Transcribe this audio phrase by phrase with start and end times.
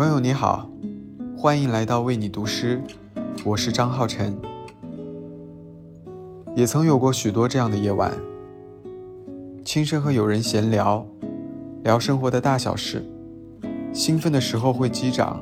[0.00, 0.66] 朋友你好，
[1.36, 2.82] 欢迎来到为你读诗，
[3.44, 4.34] 我是张浩晨。
[6.56, 8.10] 也曾有过许多这样的夜晚，
[9.62, 11.06] 轻声和友人闲聊，
[11.84, 13.04] 聊生活的大小事，
[13.92, 15.38] 兴奋的时候会击掌，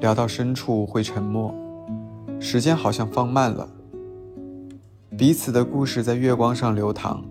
[0.00, 1.54] 聊到深处会沉默，
[2.40, 3.68] 时间好像放慢了，
[5.16, 7.22] 彼此的故事在月光上流淌，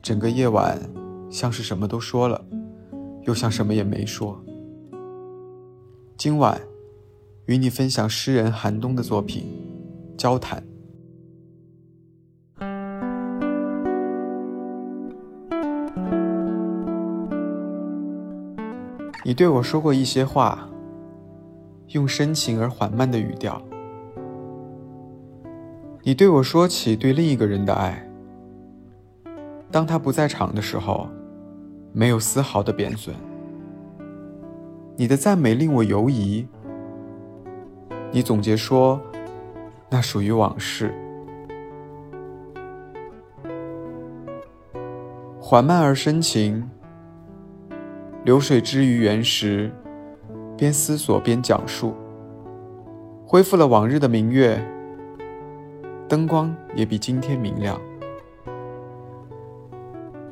[0.00, 0.78] 整个夜晚
[1.28, 2.42] 像是什么都说了，
[3.24, 4.42] 又像什么也没说。
[6.18, 6.60] 今晚，
[7.46, 9.44] 与你分享诗人寒冬的作品
[10.20, 10.60] 《交谈》。
[19.24, 20.68] 你对我说过一些话，
[21.90, 23.62] 用深情而缓慢的语调。
[26.02, 28.10] 你对我说起对另一个人的爱，
[29.70, 31.08] 当他不在场的时候，
[31.92, 33.14] 没有丝毫的贬损。
[35.00, 36.44] 你的赞美令我犹疑。
[38.10, 39.00] 你总结说，
[39.88, 40.92] 那属于往事。
[45.40, 46.68] 缓慢而深情，
[48.24, 49.70] 流水之于原石，
[50.56, 51.94] 边思索边讲述，
[53.24, 54.60] 恢复了往日的明月，
[56.08, 57.80] 灯光也比今天明亮。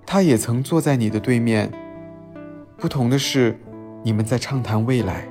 [0.05, 1.71] 他也曾坐在你的对面，
[2.77, 3.57] 不同的是。
[4.07, 5.27] 你们在畅谈未来。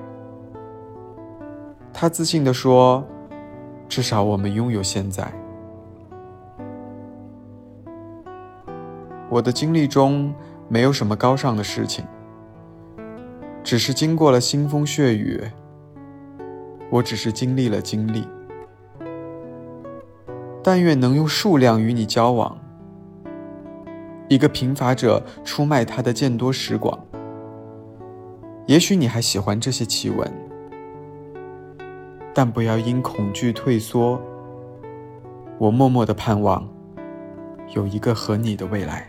[1.93, 3.01] 他自信地说
[3.87, 5.31] ：“至少我们拥有现在。”
[9.31, 10.35] 我的经历中
[10.67, 12.03] 没有什么高尚的事情，
[13.63, 15.41] 只是经过了腥风血雨。
[16.89, 18.27] 我只是经历了经历。
[20.61, 22.57] 但愿能用数量与你交往，
[24.27, 26.99] 一个贫乏者出卖他的见多识广。
[28.67, 30.31] 也许你还喜欢这些奇闻，
[32.33, 34.19] 但不要因恐惧退缩。
[35.59, 36.67] 我默默的盼望，
[37.75, 39.07] 有一个和你的未来。